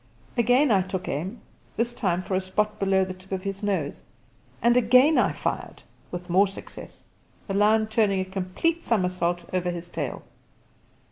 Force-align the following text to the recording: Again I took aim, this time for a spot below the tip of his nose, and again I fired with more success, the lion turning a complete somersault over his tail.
Again 0.35 0.71
I 0.71 0.81
took 0.81 1.07
aim, 1.07 1.41
this 1.77 1.93
time 1.93 2.23
for 2.23 2.33
a 2.33 2.41
spot 2.41 2.79
below 2.79 3.05
the 3.05 3.13
tip 3.13 3.31
of 3.31 3.43
his 3.43 3.61
nose, 3.61 4.01
and 4.59 4.75
again 4.75 5.19
I 5.19 5.31
fired 5.31 5.83
with 6.09 6.27
more 6.27 6.47
success, 6.47 7.03
the 7.47 7.53
lion 7.53 7.85
turning 7.85 8.19
a 8.19 8.25
complete 8.25 8.81
somersault 8.81 9.47
over 9.53 9.69
his 9.69 9.89
tail. 9.89 10.23